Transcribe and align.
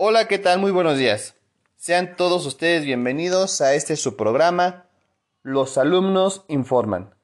Hola, 0.00 0.28
¿qué 0.28 0.38
tal? 0.38 0.60
Muy 0.60 0.70
buenos 0.70 0.96
días. 0.96 1.34
Sean 1.74 2.14
todos 2.14 2.46
ustedes 2.46 2.84
bienvenidos 2.84 3.60
a 3.60 3.74
este 3.74 3.96
su 3.96 4.14
programa, 4.14 4.86
Los 5.42 5.76
alumnos 5.76 6.44
informan. 6.46 7.16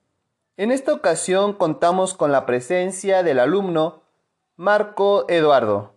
En 0.57 0.73
esta 0.73 0.93
ocasión 0.93 1.53
contamos 1.53 2.15
con 2.15 2.33
la 2.33 2.47
presencia 2.47 3.23
del 3.23 3.39
alumno 3.39 4.03
Marco 4.57 5.25
Eduardo. 5.29 5.95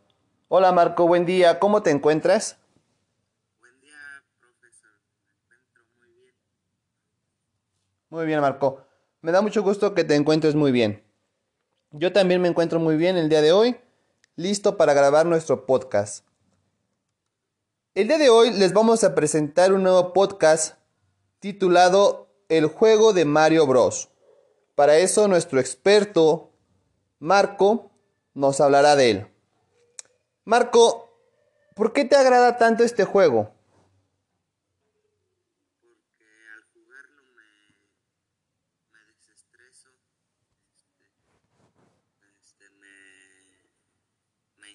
Hola 0.50 0.72
Marco, 0.72 1.08
buen 1.08 1.26
día, 1.26 1.58
¿cómo 1.58 1.82
te 1.82 1.90
encuentras? 1.90 2.60
Buen 3.60 3.82
día, 3.82 3.98
profesor. 4.40 4.92
Me 5.50 5.56
encuentro 5.56 5.84
muy 5.98 6.10
bien. 6.14 6.36
Muy 8.12 8.26
bien, 8.28 8.40
Marco. 8.40 8.86
Me 9.22 9.32
da 9.32 9.42
mucho 9.42 9.64
gusto 9.64 9.96
que 9.96 10.04
te 10.04 10.14
encuentres 10.14 10.54
muy 10.54 10.72
bien. 10.72 11.04
Yo 11.90 12.14
también 12.14 12.40
me 12.40 12.50
encuentro 12.50 12.80
muy 12.80 12.98
bien 12.98 13.18
el 13.18 13.30
día 13.30 13.42
de 13.42 13.52
hoy, 13.52 13.78
listo 14.36 14.78
para 14.78 14.94
grabar 14.94 15.26
nuestro 15.26 15.66
podcast. 15.66 16.27
El 17.98 18.08
día 18.08 18.20
de 18.20 18.30
hoy 18.30 18.52
les 18.52 18.74
vamos 18.74 19.04
a 19.04 19.16
presentar 19.16 19.74
un 19.74 19.82
nuevo 19.82 20.14
podcast 20.14 20.78
titulado 21.40 22.32
El 22.48 22.68
juego 22.68 23.12
de 23.12 23.26
Mario 23.26 23.66
Bros. 23.66 24.12
Para 24.76 24.98
eso 24.98 25.28
nuestro 25.28 25.60
experto 25.60 26.54
Marco 27.18 27.90
nos 28.36 28.62
hablará 28.62 28.96
de 28.96 29.10
él. 29.10 29.28
Marco, 30.46 31.10
¿por 31.74 31.92
qué 31.92 32.06
te 32.06 32.16
agrada 32.16 32.60
tanto 32.60 32.84
este 32.84 33.04
juego? 33.04 33.52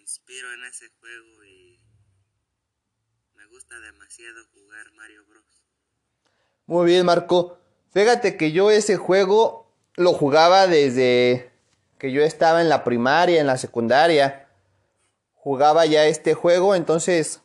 Inspiro 0.01 0.53
en 0.55 0.65
ese 0.65 0.89
juego 0.99 1.45
y 1.45 1.81
me 3.43 3.49
gusta 3.49 3.79
demasiado 3.81 4.45
jugar 4.55 4.93
Mario 4.95 5.25
Bros. 5.27 5.45
Muy 6.67 6.87
bien, 6.87 7.05
Marco. 7.05 7.59
Fíjate 7.91 8.37
que 8.37 8.53
yo 8.53 8.71
ese 8.71 8.97
juego 8.97 9.67
lo 9.97 10.13
jugaba 10.13 10.67
desde 10.67 11.51
que 11.99 12.13
yo 12.13 12.23
estaba 12.23 12.61
en 12.61 12.69
la 12.69 12.85
primaria, 12.85 13.41
en 13.41 13.47
la 13.47 13.59
secundaria. 13.59 14.49
Jugaba 15.35 15.87
ya 15.87 16.07
este 16.07 16.35
juego, 16.35 16.77
entonces 16.77 17.41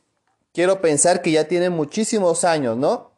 quiero 0.53 0.81
pensar 0.81 1.21
que 1.21 1.31
ya 1.31 1.47
tiene 1.47 1.69
muchísimos 1.71 2.43
años, 2.43 2.77
¿no? 2.77 3.11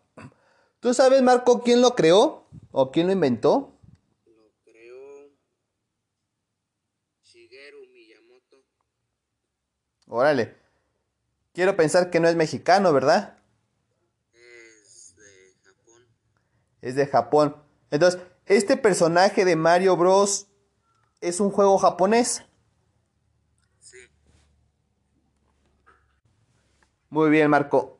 ¿Tú 0.80 0.94
sabes, 0.94 1.22
Marco, 1.22 1.62
quién 1.62 1.82
lo 1.82 1.96
creó 1.96 2.48
o 2.72 2.92
quién 2.92 3.08
lo 3.08 3.14
inventó? 3.14 3.74
Lo 4.26 4.54
creó 4.64 5.32
Shigeru 7.24 7.88
Miyamoto. 7.92 8.64
Órale. 10.08 10.59
Quiero 11.60 11.76
pensar 11.76 12.10
que 12.10 12.22
no 12.22 12.30
es 12.30 12.38
mexicano, 12.38 12.94
¿verdad? 12.94 13.38
Es 14.32 15.14
de 15.18 15.58
Japón. 15.62 16.08
Es 16.80 16.96
de 16.96 17.06
Japón. 17.06 17.64
Entonces, 17.92 18.22
este 18.46 18.78
personaje 18.78 19.44
de 19.44 19.58
Mario 19.58 19.98
Bros. 19.98 20.48
es 21.20 21.42
un 21.42 21.52
juego 21.52 21.78
japonés. 21.78 22.46
Sí, 23.82 23.98
Muy 27.10 27.30
bien, 27.30 27.50
Marco. 27.50 28.00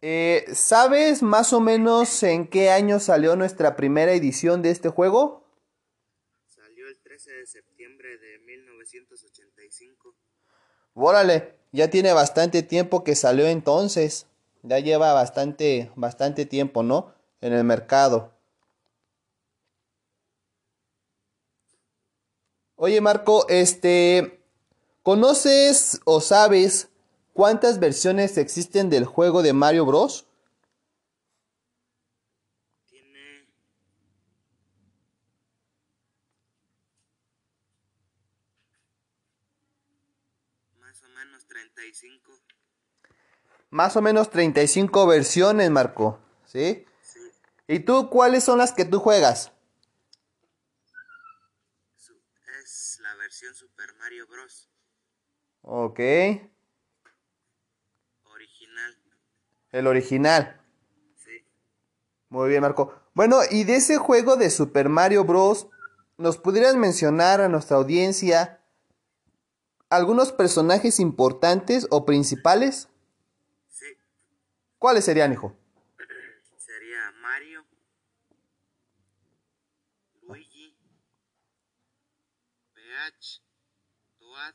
Eh, 0.00 0.46
¿Sabes 0.54 1.22
más 1.22 1.52
o 1.52 1.60
menos 1.60 2.22
en 2.22 2.48
qué 2.48 2.70
año 2.70 3.00
salió 3.00 3.36
nuestra 3.36 3.76
primera 3.76 4.12
edición 4.14 4.62
de 4.62 4.70
este 4.70 4.88
juego? 4.88 5.46
salió 6.46 6.88
el 6.88 6.98
13 7.02 7.32
de 7.32 7.46
septiembre 7.46 8.16
de 8.16 8.38
1985. 8.38 10.16
Órale, 10.94 11.54
ya 11.72 11.90
tiene 11.90 12.12
bastante 12.14 12.62
tiempo 12.62 13.04
que 13.04 13.14
salió 13.14 13.46
entonces. 13.46 14.26
Ya 14.62 14.78
lleva 14.78 15.12
bastante, 15.12 15.90
bastante 15.96 16.46
tiempo, 16.46 16.82
¿no? 16.82 17.12
En 17.40 17.52
el 17.52 17.64
mercado. 17.64 18.32
Oye, 22.76 23.00
Marco, 23.00 23.46
este, 23.48 24.40
¿conoces 25.02 26.00
o 26.04 26.20
sabes 26.20 26.88
cuántas 27.32 27.78
versiones 27.78 28.36
existen 28.38 28.90
del 28.90 29.04
juego 29.04 29.42
de 29.42 29.52
Mario 29.52 29.86
Bros? 29.86 30.26
Tiene 32.88 33.46
más 41.02 41.10
o 41.10 41.14
menos 41.26 41.46
35. 41.46 42.32
Más 43.70 43.96
o 43.96 44.02
menos 44.02 44.30
35 44.30 45.06
versiones, 45.06 45.70
Marco. 45.70 46.18
¿Sí? 46.46 46.84
Sí, 47.02 47.20
¿Y 47.66 47.80
tú 47.80 48.10
cuáles 48.10 48.44
son 48.44 48.58
las 48.58 48.72
que 48.72 48.84
tú 48.84 49.00
juegas? 49.00 49.52
es 52.62 52.98
la 53.02 53.14
versión 53.16 53.54
Super 53.54 53.94
Mario 53.98 54.26
Bros. 54.28 54.68
Ok. 55.62 55.98
original. 58.24 58.98
El 59.70 59.86
original. 59.86 60.60
Sí, 61.16 61.44
Muy 62.28 62.48
bien, 62.50 62.60
Marco. 62.62 62.94
Bueno, 63.14 63.38
y 63.50 63.64
de 63.64 63.76
ese 63.76 63.96
juego 63.96 64.36
de 64.36 64.50
Super 64.50 64.88
Mario 64.88 65.24
Bros. 65.24 65.68
¿Nos 66.18 66.36
pudieras 66.38 66.76
mencionar 66.76 67.40
a 67.40 67.48
nuestra 67.48 67.78
audiencia 67.78 68.61
algunos 69.92 70.32
personajes 70.32 70.98
importantes 71.00 71.86
o 71.90 72.06
principales? 72.06 72.88
sí. 73.68 73.86
¿Cuáles 74.78 75.04
serían, 75.04 75.32
hijo? 75.32 75.54
Sería 76.56 77.12
Mario, 77.20 77.64
Luigi, 80.22 80.74
Peach, 82.72 83.42
Toad, 84.18 84.54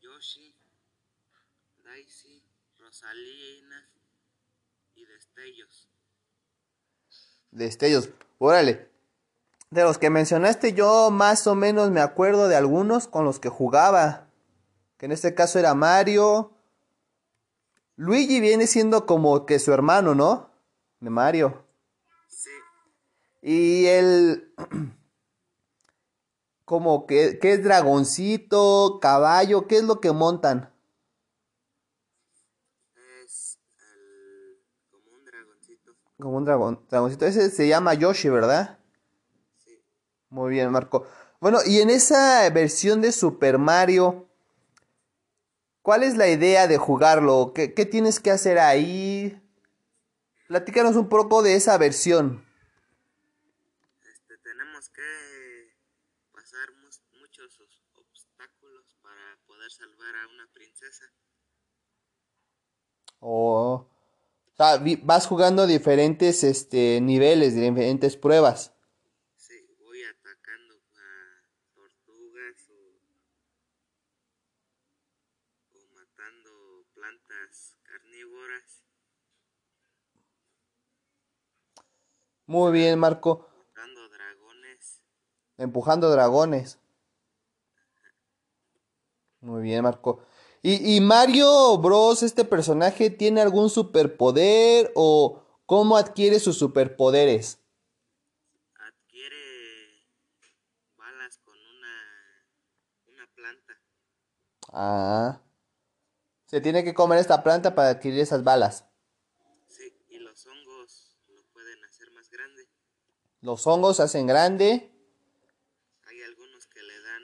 Yoshi, 0.00 0.54
Daisy, 1.84 2.42
Rosalina 2.78 3.86
y 4.94 5.04
Destellos. 5.04 5.88
Destellos. 7.50 8.08
Órale. 8.38 8.91
De 9.72 9.84
los 9.84 9.96
que 9.96 10.10
mencionaste, 10.10 10.74
yo 10.74 11.10
más 11.10 11.46
o 11.46 11.54
menos 11.54 11.90
me 11.90 12.02
acuerdo 12.02 12.46
de 12.46 12.56
algunos 12.56 13.08
con 13.08 13.24
los 13.24 13.40
que 13.40 13.48
jugaba. 13.48 14.26
Que 14.98 15.06
en 15.06 15.12
este 15.12 15.34
caso 15.34 15.58
era 15.58 15.74
Mario. 15.74 16.52
Luigi 17.96 18.40
viene 18.40 18.66
siendo 18.66 19.06
como 19.06 19.46
que 19.46 19.58
su 19.58 19.72
hermano, 19.72 20.14
¿no? 20.14 20.50
De 21.00 21.08
Mario. 21.08 21.64
Sí, 22.28 22.50
Y 23.40 23.86
el. 23.86 24.52
Como 26.66 27.06
que, 27.06 27.38
que 27.38 27.52
es 27.52 27.64
dragoncito, 27.64 28.98
caballo, 29.02 29.66
¿qué 29.66 29.78
es 29.78 29.84
lo 29.84 30.00
que 30.00 30.12
montan? 30.12 30.72
es 33.22 33.58
el, 33.78 34.58
como 34.90 35.16
un 35.16 35.24
dragoncito. 35.24 35.92
Como 36.18 36.36
un 36.38 36.44
dragón, 36.44 36.86
dragoncito. 36.88 37.26
Ese 37.26 37.50
se 37.50 37.68
llama 37.68 37.92
Yoshi, 37.92 38.30
¿verdad? 38.30 38.78
Muy 40.32 40.50
bien, 40.50 40.72
Marco. 40.72 41.06
Bueno, 41.40 41.58
y 41.64 41.80
en 41.80 41.90
esa 41.90 42.50
versión 42.50 43.00
de 43.02 43.12
Super 43.12 43.58
Mario, 43.58 44.28
¿cuál 45.82 46.02
es 46.02 46.16
la 46.16 46.28
idea 46.28 46.66
de 46.66 46.76
jugarlo? 46.78 47.52
¿Qué, 47.54 47.74
qué 47.74 47.86
tienes 47.86 48.18
que 48.20 48.30
hacer 48.32 48.58
ahí? 48.58 49.40
Platícanos 50.48 50.96
un 50.96 51.08
poco 51.08 51.42
de 51.42 51.56
esa 51.56 51.76
versión. 51.78 52.44
este, 54.12 54.38
tenemos 54.38 54.88
que 54.90 55.74
pasar 56.32 56.68
muchos 57.20 57.60
os- 57.60 57.82
obstáculos 57.94 58.96
para 59.02 59.38
poder 59.46 59.70
salvar 59.72 60.14
a 60.16 60.28
una 60.28 60.46
princesa. 60.52 61.06
O 63.20 63.86
o 64.52 64.56
sea, 64.56 64.82
vas 65.04 65.26
jugando 65.26 65.66
diferentes 65.66 66.44
este, 66.44 67.00
niveles, 67.02 67.54
diferentes 67.54 68.16
pruebas. 68.16 68.72
Sí, 69.36 69.54
voy 69.78 70.02
atacando 70.04 70.74
a 70.96 71.44
tortugas 71.74 72.68
o, 72.70 72.98
o 75.78 75.80
matando 75.96 76.86
plantas 76.94 77.76
carnívoras, 77.82 78.84
Muy 82.52 82.70
bien, 82.72 82.98
Marco. 82.98 83.48
matando 83.74 84.08
dragones. 84.10 85.02
Empujando 85.56 86.10
dragones. 86.10 86.78
Muy 89.40 89.62
bien, 89.62 89.82
Marco. 89.82 90.22
¿Y, 90.60 90.96
y 90.96 91.00
Mario 91.00 91.78
Bros, 91.78 92.22
este 92.22 92.44
personaje, 92.44 93.08
tiene 93.08 93.40
algún 93.40 93.70
superpoder 93.70 94.92
o 94.94 95.42
cómo 95.64 95.96
adquiere 95.96 96.38
sus 96.40 96.58
superpoderes? 96.58 97.58
Adquiere 98.74 100.04
balas 100.98 101.38
con 101.38 101.56
una, 101.56 102.46
una 103.06 103.26
planta. 103.34 103.80
Ah. 104.68 105.40
Se 106.44 106.60
tiene 106.60 106.84
que 106.84 106.92
comer 106.92 107.18
esta 107.18 107.42
planta 107.42 107.74
para 107.74 107.88
adquirir 107.88 108.20
esas 108.20 108.44
balas. 108.44 108.84
Sí, 109.68 109.96
y 110.10 110.18
los 110.18 110.46
hongos 110.46 111.16
lo 111.28 111.42
pueden 111.52 111.82
hacer 111.84 112.10
más 112.12 112.28
grande. 112.28 112.68
Los 113.42 113.66
hongos 113.66 113.96
se 113.96 114.04
hacen 114.04 114.28
grande. 114.28 114.88
Hay 116.04 116.22
algunos 116.22 116.64
que 116.68 116.80
le 116.80 117.02
dan 117.02 117.22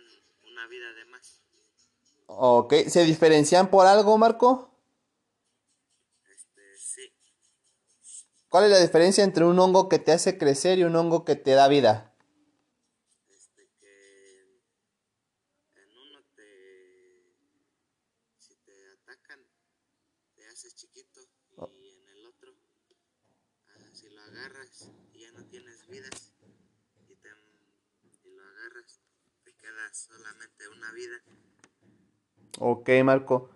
una 0.51 0.67
vida 0.67 0.93
de 0.93 1.05
más. 1.05 1.41
Ok, 2.27 2.75
¿se 2.89 3.05
diferencian 3.05 3.71
por 3.71 3.87
algo, 3.87 4.19
Marco? 4.19 4.75
Este, 6.29 6.77
sí. 6.77 7.13
¿Cuál 8.49 8.65
es 8.65 8.71
la 8.71 8.81
diferencia 8.81 9.23
entre 9.23 9.45
un 9.45 9.61
hongo 9.61 9.89
que 9.89 10.01
te 10.01 10.11
hace 10.11 10.39
crecer 10.39 10.81
y 10.81 10.85
un 10.85 10.97
hongo 10.97 11.25
que 11.25 11.37
te 11.37 11.53
da 11.53 11.69
vida? 11.69 12.13
Este, 13.29 13.69
que 13.79 14.41
en 15.77 15.97
uno 15.97 16.25
te... 16.35 17.23
Si 18.39 18.57
te 18.57 18.73
atacan, 18.91 19.39
te 20.35 20.49
haces 20.49 20.75
chiquito. 20.75 21.21
Y 21.73 21.89
en 21.91 22.09
el 22.09 22.27
otro, 22.27 22.55
ah, 23.69 23.91
si 23.93 24.09
lo 24.09 24.21
agarras 24.23 24.91
y 25.13 25.21
ya 25.23 25.33
no 25.33 25.45
tienes 25.47 25.87
vidas. 25.89 26.33
Y, 27.09 27.15
te, 27.17 27.29
agarras, 28.79 29.01
te 29.45 29.53
queda 29.55 29.93
solamente 29.93 30.69
una 30.69 30.93
vida. 30.93 31.17
Ok, 32.59 32.91
Marco. 33.05 33.51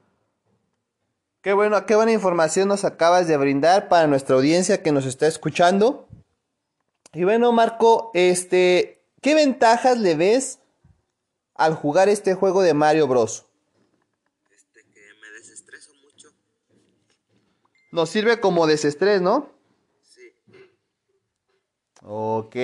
Qué 1.41 1.53
bueno, 1.53 1.85
qué 1.87 1.97
buena 1.97 2.13
información 2.13 2.69
nos 2.69 2.85
acabas 2.85 3.27
de 3.27 3.37
brindar 3.37 3.89
para 3.89 4.07
nuestra 4.07 4.37
audiencia 4.37 4.83
que 4.83 4.93
nos 4.93 5.07
está 5.07 5.27
escuchando. 5.27 6.09
Y 7.13 7.25
bueno, 7.25 7.53
Marco, 7.53 8.11
este, 8.15 9.05
¿qué 9.21 9.35
ventajas 9.35 9.99
le 9.99 10.15
ves 10.15 10.61
al 11.55 11.75
jugar 11.75 12.09
este 12.09 12.35
juego 12.35 12.63
de 12.63 12.75
Mario 12.75 13.09
Bros? 13.09 13.47
Este, 14.53 14.85
que 14.85 15.01
me 15.21 15.29
desestreso 15.31 15.93
mucho. 16.05 16.29
Nos 17.91 18.09
sirve 18.09 18.41
como 18.41 18.69
desestrés, 18.69 19.21
¿no? 19.21 19.51
Sí. 20.05 20.33
Ok. 22.03 22.57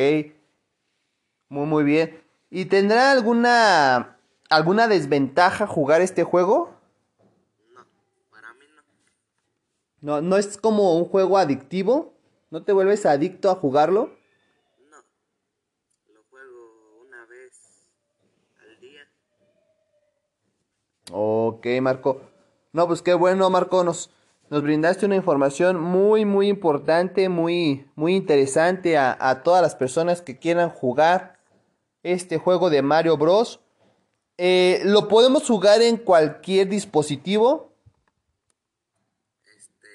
Muy, 1.49 1.67
muy 1.67 1.83
bien. 1.83 2.28
¿Y 2.50 2.67
tendrá 2.67 3.12
alguna 3.12 4.19
alguna 4.49 4.89
desventaja 4.89 5.67
jugar 5.67 6.00
este 6.00 6.25
juego? 6.25 6.75
No, 7.75 7.85
para 8.31 8.55
mí 8.55 8.65
no. 8.75 8.83
No, 10.00 10.23
no 10.23 10.37
es 10.37 10.56
como 10.56 10.97
un 10.97 11.05
juego 11.05 11.39
adictivo. 11.39 12.15
¿No 12.50 12.62
te 12.62 12.73
vuelves 12.73 13.05
adicto 13.05 13.50
a 13.50 13.56
jugarlo? 13.56 14.17
No. 14.91 14.97
Lo 16.15 16.23
juego 16.31 17.03
una 17.06 17.27
vez 17.27 17.91
al 18.62 18.81
día. 18.81 19.03
Ok, 21.12 21.67
Marco. 21.83 22.23
No, 22.73 22.87
pues 22.87 23.03
qué 23.03 23.12
bueno, 23.12 23.50
Marco. 23.50 23.85
Nos, 23.85 24.11
nos 24.49 24.62
brindaste 24.62 25.05
una 25.05 25.17
información 25.17 25.79
muy, 25.79 26.25
muy 26.25 26.49
importante, 26.49 27.29
muy, 27.29 27.91
muy 27.95 28.17
interesante 28.17 28.97
a, 28.97 29.15
a 29.21 29.43
todas 29.43 29.61
las 29.61 29.75
personas 29.77 30.23
que 30.23 30.39
quieran 30.39 30.71
jugar 30.71 31.38
este 32.03 32.39
juego 32.39 32.71
de 32.71 32.83
Mario 32.83 33.17
Bros. 33.17 33.61
Eh, 34.37 34.81
¿Lo 34.85 35.09
podemos 35.09 35.47
jugar 35.47 35.83
en 35.83 35.97
cualquier 35.97 36.69
dispositivo? 36.69 37.73
Este, 39.45 39.89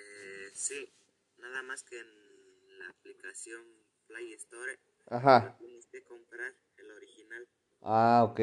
sí. 0.53 0.93
Nada 1.37 1.63
más 1.63 1.83
que 1.83 1.97
en 1.99 2.79
la 2.79 2.89
aplicación 2.89 3.61
Play 4.07 4.33
Store. 4.33 4.79
Ajá. 5.09 5.55
Tienes 5.59 5.85
que 5.87 6.03
comprar 6.03 6.53
el 6.77 6.91
original. 6.91 7.47
Ah, 7.81 8.27
ok. 8.29 8.39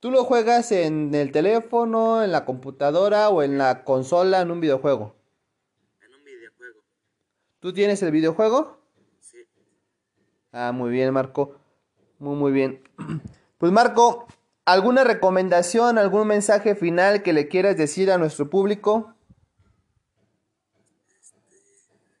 ¿Tú 0.00 0.10
lo 0.10 0.24
juegas 0.24 0.70
en 0.72 1.14
el 1.14 1.32
teléfono, 1.32 2.22
en 2.22 2.32
la 2.32 2.44
computadora 2.44 3.30
o 3.30 3.42
en 3.42 3.56
la 3.56 3.84
consola 3.84 4.42
en 4.42 4.50
un 4.50 4.60
videojuego? 4.60 5.16
En 6.02 6.14
un 6.14 6.24
videojuego. 6.24 6.82
¿Tú 7.60 7.72
tienes 7.72 8.02
el 8.02 8.10
videojuego? 8.10 8.78
Sí. 9.20 9.46
Ah, 10.52 10.72
muy 10.72 10.90
bien, 10.90 11.12
Marco. 11.14 11.63
Muy, 12.18 12.36
muy 12.36 12.52
bien. 12.52 12.82
Pues 13.56 13.72
Marco, 13.72 14.26
¿alguna 14.66 15.04
recomendación, 15.04 15.96
algún 15.96 16.26
mensaje 16.26 16.74
final 16.74 17.22
que 17.22 17.32
le 17.32 17.48
quieras 17.48 17.78
decir 17.78 18.10
a 18.10 18.18
nuestro 18.18 18.50
público? 18.50 19.14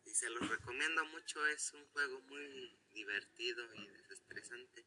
Y 0.06 0.10
se 0.10 0.30
los 0.30 0.48
recomiendo 0.48 1.04
mucho. 1.12 1.44
Es 1.54 1.74
un 1.74 1.84
juego 1.92 2.20
muy 2.30 2.72
divertido 2.94 3.62
y 3.74 3.88
desestresante. 3.88 4.86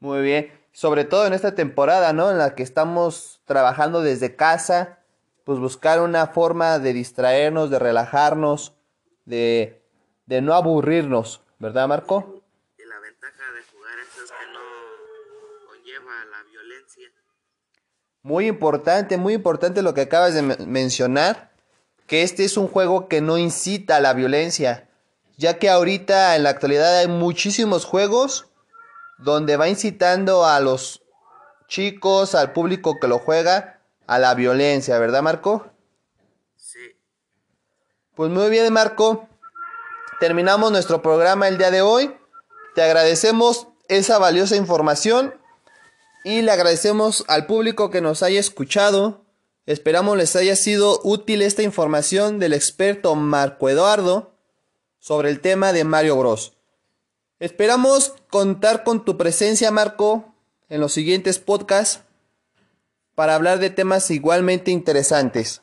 Muy 0.00 0.20
bien. 0.20 0.52
Sobre 0.72 1.04
todo 1.04 1.26
en 1.26 1.32
esta 1.32 1.54
temporada, 1.54 2.12
¿no? 2.12 2.30
En 2.30 2.36
la 2.36 2.54
que 2.54 2.64
estamos 2.64 3.40
trabajando 3.46 4.02
desde 4.02 4.36
casa. 4.36 4.98
Pues 5.44 5.58
buscar 5.58 6.02
una 6.02 6.26
forma 6.26 6.78
de 6.80 6.92
distraernos, 6.92 7.70
de 7.70 7.78
relajarnos, 7.78 8.74
de, 9.24 9.82
de 10.26 10.42
no 10.42 10.52
aburrirnos. 10.52 11.42
¿Verdad, 11.58 11.88
Marco? 11.88 12.43
Ventaja 13.24 13.52
de 13.52 13.62
jugar 13.72 13.94
que 14.14 14.52
no 14.52 15.66
conlleva 15.66 16.24
la 16.26 16.42
violencia. 16.42 17.08
Muy 18.22 18.46
importante, 18.48 19.16
muy 19.16 19.32
importante 19.32 19.80
lo 19.80 19.94
que 19.94 20.02
acabas 20.02 20.34
de 20.34 20.42
men- 20.42 20.70
mencionar, 20.70 21.50
que 22.06 22.22
este 22.22 22.44
es 22.44 22.58
un 22.58 22.68
juego 22.68 23.08
que 23.08 23.22
no 23.22 23.38
incita 23.38 23.96
a 23.96 24.00
la 24.00 24.12
violencia, 24.12 24.90
ya 25.38 25.58
que 25.58 25.70
ahorita 25.70 26.36
en 26.36 26.42
la 26.42 26.50
actualidad 26.50 26.98
hay 26.98 27.08
muchísimos 27.08 27.86
juegos 27.86 28.50
donde 29.16 29.56
va 29.56 29.68
incitando 29.70 30.44
a 30.44 30.60
los 30.60 31.02
chicos, 31.66 32.34
al 32.34 32.52
público 32.52 32.98
que 33.00 33.08
lo 33.08 33.18
juega, 33.18 33.80
a 34.06 34.18
la 34.18 34.34
violencia, 34.34 34.98
¿verdad 34.98 35.22
Marco? 35.22 35.70
Sí. 36.56 36.94
Pues 38.14 38.30
muy 38.30 38.50
bien 38.50 38.70
Marco, 38.70 39.26
terminamos 40.20 40.70
nuestro 40.72 41.00
programa 41.00 41.48
el 41.48 41.56
día 41.56 41.70
de 41.70 41.80
hoy, 41.80 42.14
te 42.74 42.82
agradecemos 42.82 43.68
esa 43.88 44.18
valiosa 44.18 44.56
información 44.56 45.34
y 46.24 46.42
le 46.42 46.50
agradecemos 46.50 47.24
al 47.28 47.46
público 47.46 47.90
que 47.90 48.00
nos 48.00 48.22
haya 48.22 48.40
escuchado. 48.40 49.22
Esperamos 49.66 50.16
les 50.16 50.34
haya 50.36 50.56
sido 50.56 51.00
útil 51.04 51.42
esta 51.42 51.62
información 51.62 52.38
del 52.38 52.52
experto 52.52 53.14
Marco 53.14 53.68
Eduardo 53.68 54.32
sobre 54.98 55.30
el 55.30 55.40
tema 55.40 55.72
de 55.72 55.84
Mario 55.84 56.16
Bros. 56.16 56.54
Esperamos 57.38 58.14
contar 58.30 58.84
con 58.84 59.04
tu 59.04 59.16
presencia, 59.16 59.70
Marco, 59.70 60.34
en 60.68 60.80
los 60.80 60.92
siguientes 60.92 61.38
podcasts 61.38 62.02
para 63.14 63.34
hablar 63.34 63.58
de 63.58 63.70
temas 63.70 64.10
igualmente 64.10 64.70
interesantes. 64.70 65.62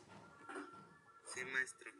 Sí, 1.33 1.41
maestro. 1.51 1.91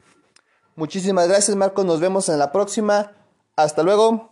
Muchísimas 0.76 1.28
gracias, 1.28 1.58
Marco. 1.58 1.84
Nos 1.84 2.00
vemos 2.00 2.30
en 2.30 2.40
la 2.40 2.52
próxima. 2.52 3.14
Hasta 3.56 3.84
luego. 3.84 4.31